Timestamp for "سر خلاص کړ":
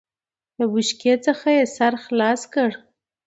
1.75-2.69